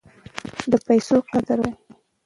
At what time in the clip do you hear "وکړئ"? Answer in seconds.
1.63-1.73